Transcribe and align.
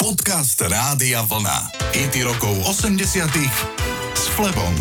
Podcast 0.00 0.56
Rádia 0.64 1.20
Vlna. 1.28 1.76
IT 1.92 2.24
rokov 2.24 2.56
80 2.64 3.04
s 4.16 4.24
Flebom. 4.32 4.72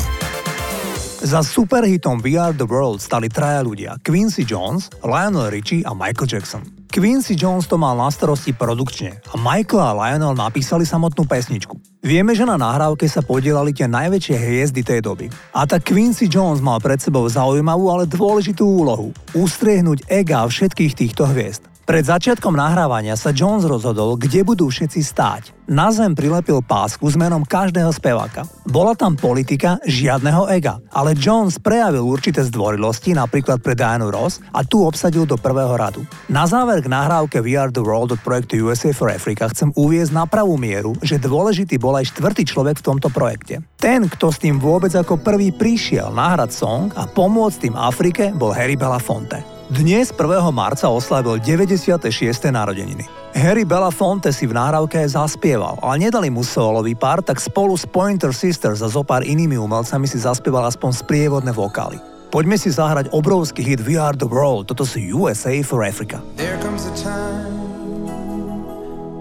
Za 1.19 1.43
superhitom 1.43 2.23
We 2.23 2.39
Are 2.39 2.55
The 2.55 2.63
World 2.63 3.03
stali 3.03 3.27
traja 3.27 3.59
ľudia. 3.59 3.99
Quincy 3.99 4.47
Jones, 4.47 4.87
Lionel 5.03 5.51
Richie 5.51 5.83
a 5.83 5.91
Michael 5.91 6.23
Jackson. 6.23 6.63
Quincy 6.87 7.35
Jones 7.35 7.67
to 7.67 7.75
mal 7.75 7.99
na 7.99 8.07
starosti 8.07 8.55
produkčne 8.55 9.19
a 9.27 9.35
Michael 9.35 9.83
a 9.83 9.91
Lionel 9.91 10.39
napísali 10.39 10.87
samotnú 10.87 11.27
pesničku. 11.27 11.75
Vieme, 11.99 12.31
že 12.31 12.47
na 12.47 12.55
nahrávke 12.55 13.03
sa 13.11 13.19
podielali 13.19 13.75
tie 13.75 13.91
najväčšie 13.91 14.35
hviezdy 14.39 14.87
tej 14.87 15.03
doby. 15.03 15.27
A 15.51 15.67
tak 15.67 15.83
Quincy 15.83 16.31
Jones 16.31 16.63
mal 16.63 16.79
pred 16.79 17.03
sebou 17.03 17.27
zaujímavú, 17.27 17.91
ale 17.91 18.07
dôležitú 18.07 18.63
úlohu. 18.63 19.11
Ustriehnúť 19.35 20.07
ega 20.07 20.47
všetkých 20.47 20.95
týchto 20.95 21.27
hviezd. 21.27 21.67
Pred 21.89 22.05
začiatkom 22.05 22.53
nahrávania 22.53 23.17
sa 23.17 23.33
Jones 23.33 23.65
rozhodol, 23.65 24.13
kde 24.13 24.45
budú 24.45 24.69
všetci 24.69 25.01
stáť. 25.01 25.57
Na 25.65 25.89
zem 25.89 26.13
prilepil 26.13 26.61
pásku 26.61 27.01
s 27.01 27.17
menom 27.17 27.41
každého 27.41 27.89
speváka. 27.89 28.45
Bola 28.69 28.93
tam 28.93 29.17
politika 29.17 29.81
žiadneho 29.81 30.45
ega, 30.53 30.77
ale 30.93 31.17
Jones 31.17 31.57
prejavil 31.57 32.05
určité 32.05 32.45
zdvorilosti, 32.45 33.17
napríklad 33.17 33.65
pre 33.65 33.73
Dianu 33.73 34.13
Ross 34.13 34.37
a 34.53 34.61
tu 34.61 34.85
obsadil 34.85 35.25
do 35.25 35.33
prvého 35.33 35.73
radu. 35.73 36.05
Na 36.29 36.45
záver 36.45 36.85
k 36.85 36.93
nahrávke 36.93 37.41
We 37.41 37.57
Are 37.57 37.73
The 37.73 37.81
World 37.81 38.13
od 38.13 38.21
projektu 38.21 38.61
USA 38.69 38.93
for 38.93 39.09
Africa 39.09 39.49
chcem 39.49 39.73
uviezť 39.73 40.13
na 40.13 40.29
pravú 40.29 40.61
mieru, 40.61 40.93
že 41.01 41.17
dôležitý 41.17 41.81
bol 41.81 41.97
aj 41.97 42.13
štvrtý 42.13 42.45
človek 42.45 42.85
v 42.85 42.85
tomto 42.85 43.09
projekte. 43.09 43.65
Ten, 43.81 44.05
kto 44.05 44.29
s 44.29 44.37
tým 44.37 44.61
vôbec 44.61 44.93
ako 44.93 45.17
prvý 45.25 45.49
prišiel 45.49 46.13
nahrať 46.13 46.53
song 46.53 46.93
a 46.93 47.09
pomôcť 47.09 47.65
tým 47.65 47.73
Afrike, 47.73 48.29
bol 48.29 48.53
Harry 48.53 48.77
Belafonte. 48.77 49.57
Dnes 49.69 50.09
1. 50.09 50.49
marca 50.49 50.89
oslavil 50.89 51.37
96. 51.45 52.01
narodeniny. 52.49 53.05
Harry 53.37 53.61
Belafonte 53.61 54.33
si 54.33 54.49
v 54.49 54.57
náhrávke 54.57 54.97
zaspieval, 55.05 55.77
ale 55.85 56.09
nedali 56.09 56.33
mu 56.33 56.41
solový 56.41 56.97
pár, 56.97 57.21
tak 57.21 57.37
spolu 57.37 57.77
s 57.77 57.85
Pointer 57.85 58.33
Sisters 58.33 58.81
a 58.81 58.89
zo 58.89 59.05
pár 59.05 59.21
inými 59.21 59.61
umelcami 59.61 60.09
si 60.09 60.17
zaspieval 60.17 60.65
aspoň 60.65 61.05
sprievodné 61.05 61.53
vokály. 61.53 62.01
Poďme 62.33 62.57
si 62.57 62.73
zahrať 62.73 63.13
obrovský 63.13 63.61
hit 63.61 63.85
We 63.85 63.93
Are 63.93 64.17
The 64.17 64.25
World, 64.25 64.73
toto 64.73 64.89
sú 64.89 65.05
USA 65.13 65.61
for 65.61 65.85
Africa. 65.85 66.17
There 66.33 66.57
comes 66.65 66.89
a 66.89 66.93
time 66.97 67.53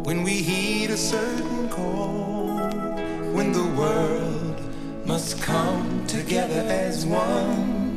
when 0.09 0.25
we 0.25 0.41
heed 0.41 0.89
a 0.89 0.97
certain 0.97 1.69
call 1.69 2.73
when 3.37 3.53
the 3.53 3.69
world 3.77 4.57
must 5.05 5.45
come 5.45 6.09
together 6.09 6.65
as 6.73 7.05
one 7.05 7.88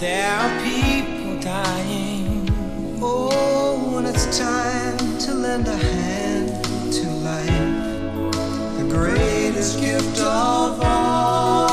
There 0.00 0.32
are 0.32 0.50
people 0.62 1.38
dying. 1.40 2.48
Oh, 3.02 3.92
when 3.92 4.06
it's 4.06 4.38
time 4.38 4.96
to 5.18 5.34
lend 5.34 5.68
a 5.68 5.76
hand 5.76 6.64
to 6.94 7.10
life, 7.20 7.76
the 8.78 8.84
greatest 8.88 9.78
gift 9.78 10.18
of 10.20 10.80
all. 10.82 11.70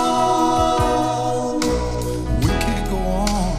We 2.42 2.48
can't 2.48 2.90
go 2.90 2.98
on 2.98 3.56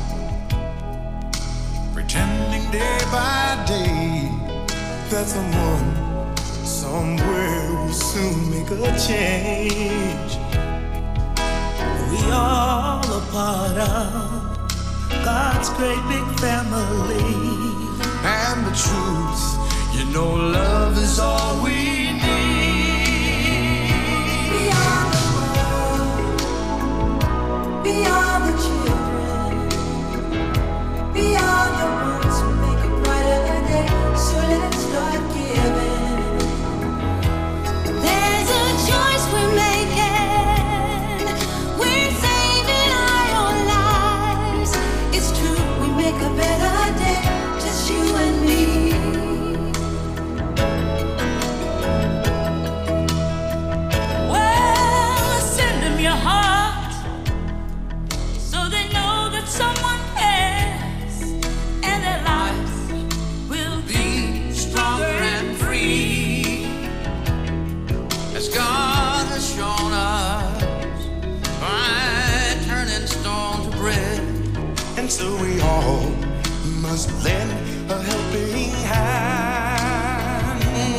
pretending 1.95 2.71
day 2.71 2.99
by 3.11 3.65
day 3.67 4.29
that 5.09 5.27
someone 5.27 6.37
somewhere 6.67 7.73
will 7.73 7.95
soon 7.95 8.51
make 8.51 8.71
a 8.71 8.93
change. 8.99 10.37
We 12.11 12.19
are 12.31 13.01
all 13.01 13.17
a 13.17 13.21
part 13.33 13.79
of 13.79 14.28
God's 15.59 15.71
great 15.71 16.03
big 16.09 16.39
family. 16.39 17.19
And 18.23 18.65
the 18.65 18.75
truth, 18.79 19.43
you 19.93 20.05
know, 20.15 20.33
love 20.33 20.97
is 20.97 21.19
all 21.19 21.65
we 21.65 21.98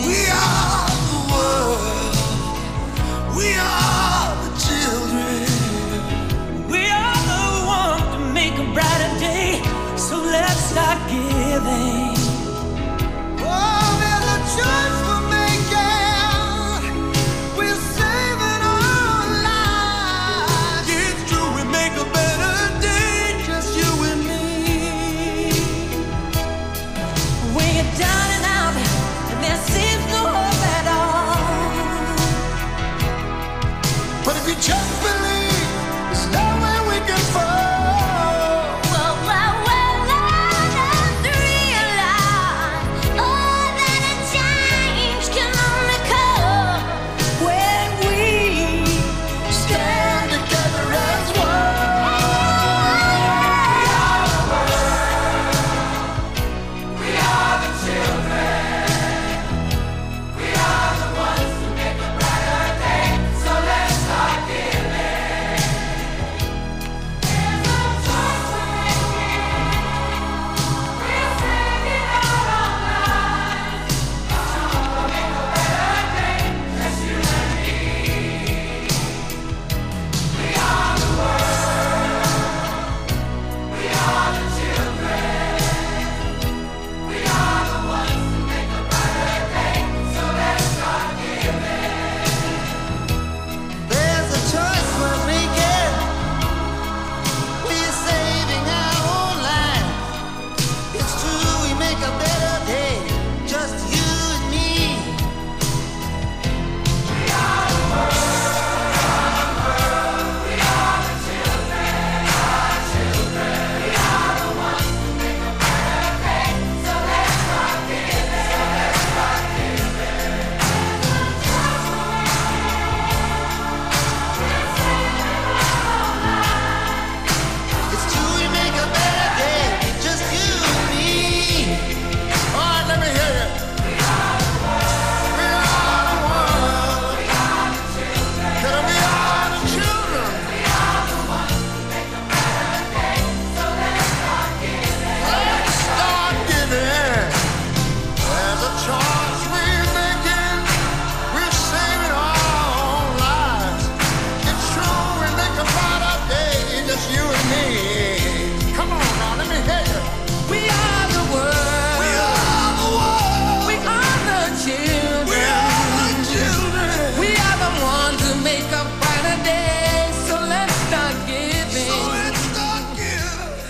We 0.07 0.17
are 0.31 0.89
the 1.09 1.19
world. 1.31 2.15
We 3.37 3.47
are. 3.55 3.88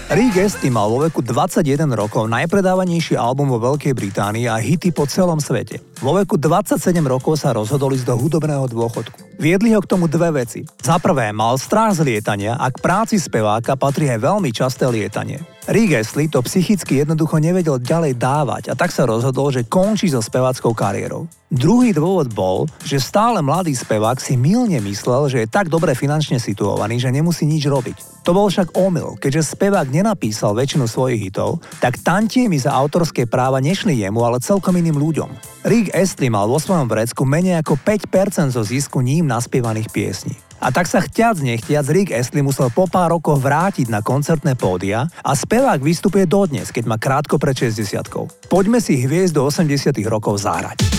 Rick 0.10 0.42
Astley 0.42 0.74
mal 0.74 0.90
vo 0.90 1.06
veku 1.06 1.22
21 1.22 1.86
rokov 1.94 2.26
najpredávanejší 2.34 3.14
album 3.14 3.54
vo 3.54 3.62
Veľkej 3.62 3.94
Británii 3.94 4.50
a 4.50 4.58
hity 4.58 4.90
po 4.90 5.06
celom 5.06 5.38
svete. 5.38 5.86
Vo 6.02 6.18
veku 6.18 6.34
27 6.34 6.82
rokov 7.06 7.38
sa 7.38 7.54
rozhodol 7.54 7.94
ísť 7.94 8.10
do 8.10 8.18
hudobného 8.18 8.66
dôchodku. 8.74 9.38
Viedli 9.38 9.70
ho 9.78 9.78
k 9.78 9.86
tomu 9.86 10.10
dve 10.10 10.34
veci. 10.34 10.66
Za 10.82 10.98
prvé, 10.98 11.30
mal 11.30 11.62
strach 11.62 11.94
z 11.94 12.02
lietania 12.02 12.58
a 12.58 12.74
k 12.74 12.82
práci 12.82 13.22
speváka 13.22 13.78
patrí 13.78 14.10
aj 14.10 14.18
veľmi 14.18 14.50
časté 14.50 14.90
lietanie. 14.90 15.46
Astley 15.70 16.26
to 16.26 16.42
psychicky 16.42 16.98
jednoducho 17.06 17.38
nevedel 17.38 17.78
ďalej 17.78 18.18
dávať 18.18 18.64
a 18.70 18.74
tak 18.74 18.90
sa 18.90 19.06
rozhodol, 19.06 19.54
že 19.54 19.70
končí 19.70 20.10
so 20.10 20.18
speváckou 20.18 20.74
kariérou. 20.74 21.30
Druhý 21.54 21.94
dôvod 21.94 22.34
bol, 22.34 22.66
že 22.82 22.98
stále 22.98 23.46
mladý 23.46 23.78
spevák 23.78 24.18
si 24.18 24.34
milne 24.34 24.82
myslel, 24.82 25.30
že 25.30 25.38
je 25.46 25.48
tak 25.50 25.70
dobre 25.70 25.94
finančne 25.94 26.42
situovaný, 26.42 26.98
že 26.98 27.14
nemusí 27.14 27.46
nič 27.46 27.70
robiť. 27.70 28.26
To 28.26 28.34
bol 28.34 28.50
však 28.50 28.74
omyl, 28.74 29.14
keďže 29.22 29.54
spevák 29.54 29.94
nenapísal 29.94 30.58
väčšinu 30.58 30.90
svojich 30.90 31.30
hitov, 31.30 31.62
tak 31.78 32.02
tantiemy 32.02 32.58
za 32.58 32.74
autorské 32.74 33.30
práva 33.30 33.62
nešli 33.62 34.02
jemu, 34.02 34.26
ale 34.26 34.42
celkom 34.42 34.74
iným 34.74 34.98
ľuďom. 34.98 35.30
Rick 35.70 35.94
Astley 35.94 36.34
mal 36.34 36.50
vo 36.50 36.58
svojom 36.58 36.90
vrecku 36.90 37.30
menej 37.30 37.62
ako 37.62 37.78
5% 37.78 38.58
zo 38.58 38.66
zisku 38.66 39.06
ním 39.06 39.30
naspievaných 39.30 39.94
piesní. 39.94 40.49
A 40.60 40.76
tak 40.76 40.92
sa 40.92 41.00
chtiac 41.00 41.40
nechtiac 41.40 41.88
Rick 41.88 42.12
Astley 42.12 42.44
musel 42.44 42.68
po 42.68 42.84
pár 42.84 43.16
rokoch 43.16 43.40
vrátiť 43.40 43.88
na 43.88 44.04
koncertné 44.04 44.60
pódia 44.60 45.08
a 45.24 45.32
spevák 45.32 45.80
vystupuje 45.80 46.28
dodnes, 46.28 46.68
keď 46.76 46.84
má 46.84 47.00
krátko 47.00 47.40
pred 47.40 47.56
60 47.56 48.52
Poďme 48.52 48.84
si 48.84 49.00
hviezd 49.00 49.40
do 49.40 49.48
80 49.48 49.96
rokov 50.12 50.44
zahrať. 50.44 50.99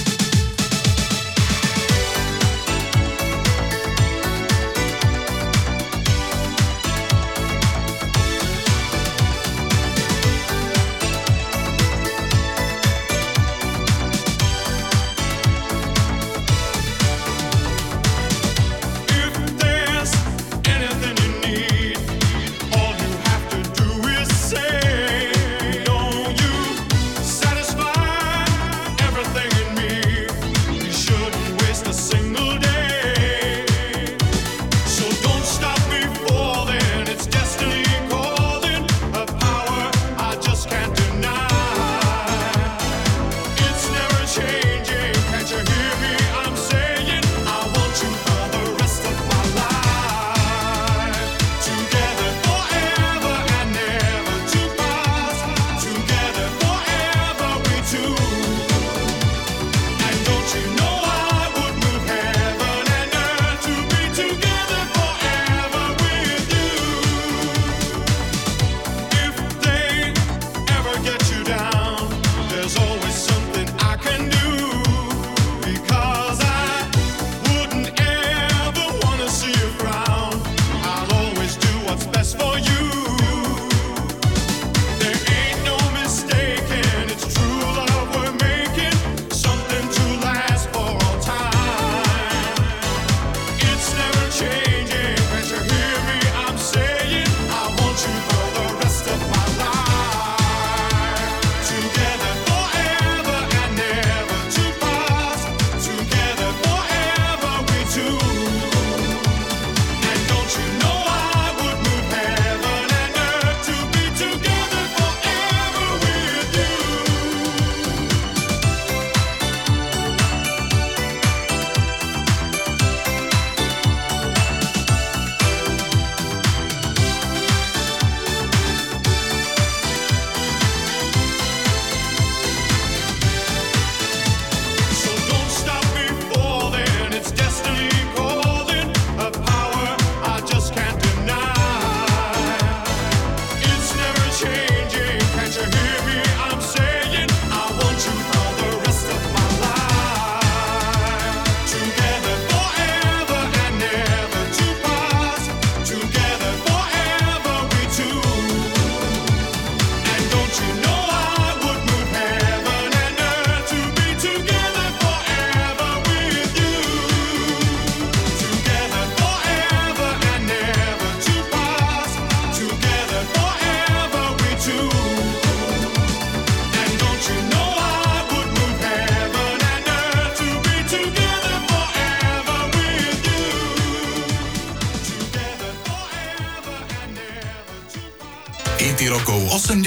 Rokov 160.51 160.90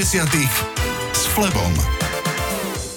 80 0.04 1.16
s 1.16 1.32
Flebom. 1.32 1.72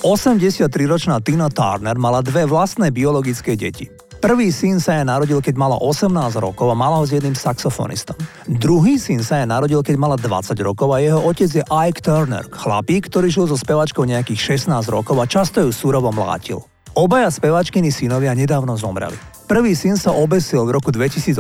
83-ročná 0.03 1.23
Tina 1.23 1.47
Turner 1.47 1.95
mala 1.95 2.19
dve 2.19 2.43
vlastné 2.51 2.91
biologické 2.91 3.55
deti. 3.55 3.87
Prvý 4.19 4.51
syn 4.51 4.83
sa 4.83 4.99
jej 4.99 5.07
narodil, 5.07 5.39
keď 5.39 5.55
mala 5.55 5.79
18 5.79 6.11
rokov 6.43 6.67
a 6.67 6.75
mala 6.75 6.99
ho 6.99 7.07
s 7.07 7.15
jedným 7.15 7.39
saxofonistom. 7.39 8.19
Druhý 8.59 8.99
syn 8.99 9.23
sa 9.23 9.39
jej 9.39 9.47
narodil, 9.47 9.87
keď 9.87 9.95
mala 10.03 10.19
20 10.19 10.59
rokov 10.67 10.91
a 10.91 10.99
jeho 10.99 11.23
otec 11.23 11.47
je 11.47 11.63
Ike 11.63 12.03
Turner, 12.03 12.43
chlapík, 12.51 13.07
ktorý 13.07 13.31
žil 13.31 13.47
so 13.47 13.55
spevačkou 13.55 14.03
nejakých 14.03 14.59
16 14.59 14.75
rokov 14.91 15.15
a 15.23 15.31
často 15.31 15.63
ju 15.63 15.71
súrovo 15.71 16.11
mlátil. 16.11 16.59
Obaja 16.99 17.31
spevačkiny 17.31 17.95
synovia 17.95 18.35
nedávno 18.35 18.75
zomreli. 18.75 19.36
Prvý 19.47 19.79
syn 19.79 19.95
sa 19.95 20.11
obesil 20.11 20.67
v 20.67 20.75
roku 20.75 20.91
2018 20.91 21.39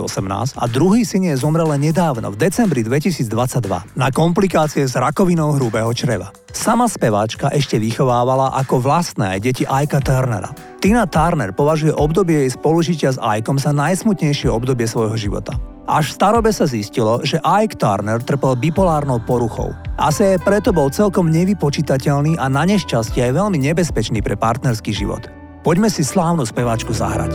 a 0.55 0.65
druhý 0.71 1.03
syn 1.03 1.27
je 1.27 1.43
zomrel 1.43 1.67
nedávno, 1.75 2.31
v 2.31 2.39
decembri 2.39 2.87
2022, 2.87 3.27
na 3.99 4.15
komplikácie 4.15 4.87
s 4.87 4.95
rakovinou 4.95 5.59
hrubého 5.59 5.91
čreva. 5.91 6.31
Sama 6.55 6.87
speváčka 6.87 7.51
ešte 7.51 7.83
vychovávala 7.83 8.55
ako 8.63 8.79
vlastné 8.79 9.43
deti 9.43 9.67
Aika 9.67 9.99
Turnera. 9.99 10.55
Tina 10.79 11.11
Turner 11.11 11.51
považuje 11.51 11.91
obdobie 11.99 12.47
jej 12.47 12.55
spolužitia 12.55 13.11
s 13.11 13.19
Aikom 13.19 13.59
za 13.59 13.75
najsmutnejšie 13.75 14.55
obdobie 14.55 14.87
svojho 14.87 15.19
života. 15.19 15.59
Až 15.91 16.15
v 16.15 16.17
starobe 16.23 16.55
sa 16.55 16.71
zistilo, 16.71 17.27
že 17.27 17.43
Ike 17.43 17.75
Turner 17.75 18.23
trpel 18.23 18.55
bipolárnou 18.55 19.19
poruchou. 19.27 19.75
Asi 19.99 20.39
aj 20.39 20.47
preto 20.47 20.71
bol 20.71 20.95
celkom 20.95 21.27
nevypočítateľný 21.35 22.39
a 22.39 22.47
na 22.47 22.71
nešťastie 22.71 23.27
aj 23.27 23.33
veľmi 23.35 23.59
nebezpečný 23.67 24.23
pre 24.23 24.39
partnerský 24.39 24.95
život. 24.95 25.27
Poďme 25.67 25.91
si 25.91 26.07
slávnu 26.07 26.47
speváčku 26.47 26.95
zahrať. 26.95 27.35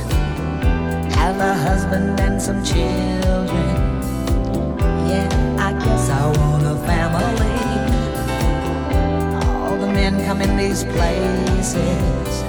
Places, 11.61 12.41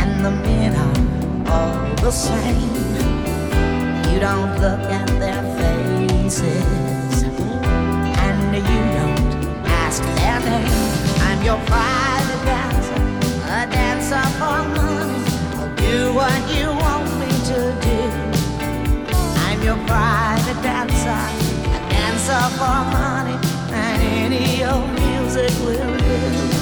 and 0.00 0.24
the 0.24 0.30
men 0.30 0.74
are 0.74 1.52
all 1.52 1.94
the 1.96 2.10
same. 2.10 2.72
You 4.10 4.20
don't 4.20 4.52
look 4.58 4.80
at 4.98 5.06
their 5.18 5.42
faces, 5.58 7.22
and 8.24 8.56
you 8.56 8.80
don't 8.96 9.66
ask 9.84 10.02
their 10.16 10.40
name. 10.40 10.72
I'm 11.26 11.42
your 11.44 11.60
private 11.66 12.42
dancer, 12.48 13.02
a 13.44 13.66
dancer 13.70 14.26
for 14.38 14.60
money. 14.78 15.20
I'll 15.58 15.74
do 15.76 16.14
what 16.14 16.40
you 16.56 16.68
want 16.82 17.06
me 17.20 17.30
to 17.52 17.60
do. 17.84 18.00
I'm 19.44 19.60
your 19.62 19.80
private 19.86 20.62
dancer, 20.62 21.22
a 21.76 21.80
dancer 21.92 22.44
for 22.58 22.80
money, 22.96 23.36
and 23.72 24.02
any 24.24 24.64
old 24.64 24.88
music 24.98 25.52
will 25.66 25.98
do. 25.98 26.59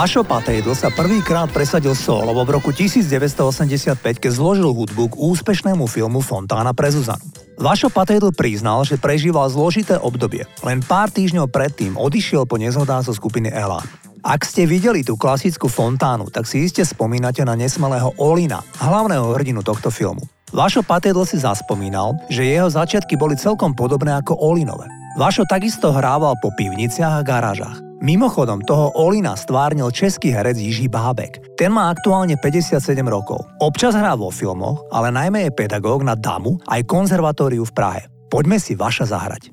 Vašo 0.00 0.24
Patejdl 0.24 0.72
sa 0.72 0.88
prvýkrát 0.88 1.52
presadil 1.52 1.92
solovo 1.92 2.40
v 2.48 2.56
roku 2.56 2.72
1985, 2.72 4.00
keď 4.00 4.32
zložil 4.32 4.72
hudbu 4.72 5.12
k 5.12 5.14
úspešnému 5.20 5.84
filmu 5.84 6.24
Fontána 6.24 6.72
pre 6.72 6.88
Zuzanu. 6.88 7.20
Vašo 7.60 7.92
Patejdl 7.92 8.32
priznal, 8.32 8.80
že 8.88 8.96
prežíval 8.96 9.52
zložité 9.52 10.00
obdobie. 10.00 10.48
Len 10.64 10.80
pár 10.80 11.12
týždňov 11.12 11.52
predtým 11.52 12.00
odišiel 12.00 12.48
po 12.48 12.56
nezhodách 12.56 13.04
zo 13.04 13.12
skupiny 13.12 13.52
Elán. 13.52 13.84
Ak 14.24 14.48
ste 14.48 14.64
videli 14.64 15.04
tú 15.04 15.20
klasickú 15.20 15.68
fontánu, 15.68 16.32
tak 16.32 16.48
si 16.48 16.64
iste 16.64 16.80
spomínate 16.80 17.44
na 17.44 17.52
nesmelého 17.52 18.16
Olina, 18.16 18.64
hlavného 18.80 19.36
hrdinu 19.36 19.60
tohto 19.60 19.92
filmu. 19.92 20.24
Vašo 20.56 20.80
Patejdl 20.80 21.28
si 21.28 21.44
zaspomínal, 21.44 22.16
že 22.32 22.48
jeho 22.48 22.72
začiatky 22.72 23.20
boli 23.20 23.36
celkom 23.36 23.76
podobné 23.76 24.16
ako 24.16 24.32
Olinové. 24.32 24.88
Vašo 25.20 25.44
takisto 25.44 25.92
hrával 25.92 26.40
po 26.40 26.48
pivniciach 26.56 27.20
a 27.20 27.26
garážach. 27.26 27.89
Mimochodom, 28.00 28.64
toho 28.64 28.96
Olina 28.96 29.36
stvárnil 29.36 29.92
český 29.92 30.32
herec 30.32 30.56
Jiří 30.56 30.88
Bábek. 30.88 31.36
Ten 31.60 31.68
má 31.68 31.92
aktuálne 31.92 32.32
57 32.40 32.80
rokov. 33.04 33.44
Občas 33.60 33.92
hrá 33.92 34.16
vo 34.16 34.32
filmoch, 34.32 34.88
ale 34.88 35.12
najmä 35.12 35.44
je 35.44 35.52
pedagóg 35.52 36.00
na 36.00 36.16
DAMu 36.16 36.64
aj 36.64 36.80
konzervatóriu 36.88 37.60
v 37.68 37.76
Prahe. 37.76 38.02
Poďme 38.32 38.56
si 38.56 38.72
Vaša 38.72 39.12
zahrať. 39.12 39.52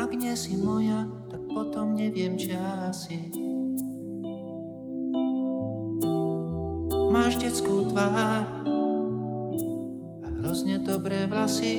Ak 0.00 0.08
nie 0.16 0.32
si 0.40 0.56
moja, 0.56 1.04
tak 1.28 1.44
potom 1.52 1.92
neviem, 2.00 2.40
či 2.40 2.56
asi. 2.88 3.28
Máš 7.12 7.36
detskú 7.44 7.92
tvár 7.92 8.48
a 10.24 10.28
hrozne 10.40 10.80
dobré 10.80 11.28
vlasy. 11.28 11.76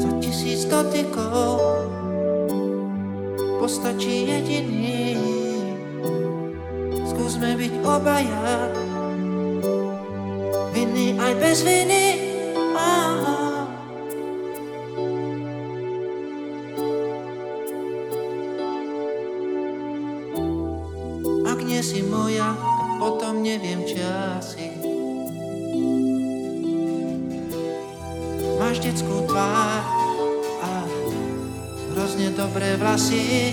Za 0.00 0.08
tisíc 0.24 0.64
dotykov 0.72 2.03
postačí 3.64 4.28
jediný. 4.28 5.16
Skúsme 7.08 7.56
byť 7.56 7.74
obaja, 7.80 8.68
vinný 10.76 11.16
aj 11.16 11.32
bez 11.40 11.64
viny. 11.64 12.23
Vlasy. 32.94 33.50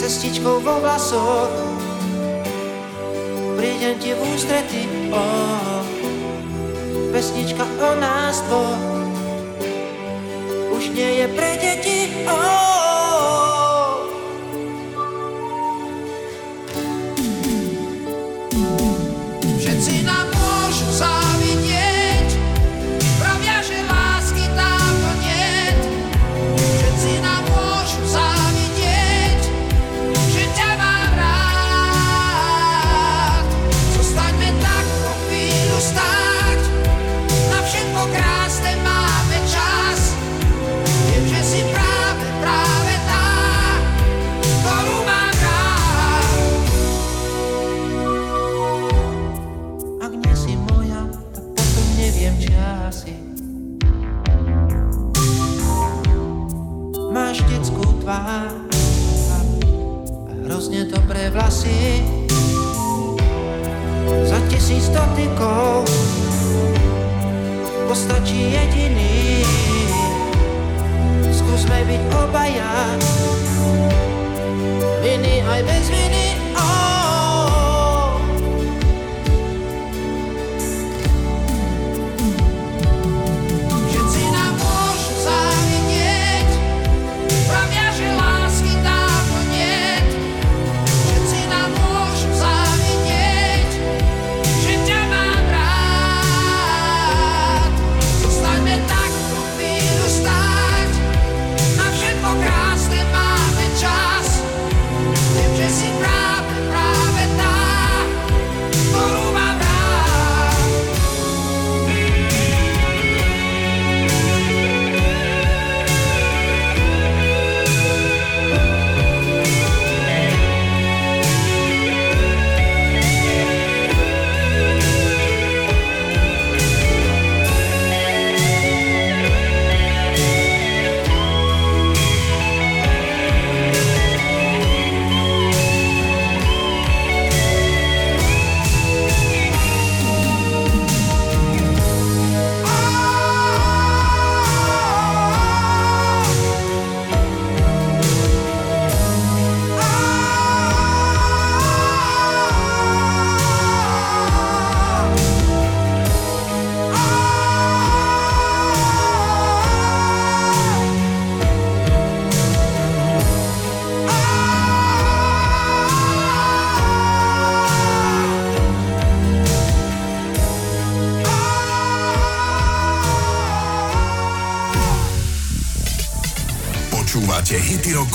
Cestičkou 0.00 0.64
vo 0.64 0.80
vlasoch 0.80 1.52
prídem 3.60 4.00
ti 4.00 4.16
v 4.16 4.20
ústrety. 4.32 4.88
Oh, 5.12 5.84
pesnička 7.12 7.68
o 7.68 7.90
nás 8.00 8.40
dvoch 8.48 9.04
už 10.72 10.96
nie 10.96 11.20
je 11.20 11.26
pre 11.36 11.60
deti. 11.60 12.24
Oh. 12.24 12.69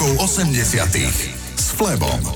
Rokov 0.06 0.38
80 0.38 1.58
s 1.58 1.74
Flebom. 1.74 2.35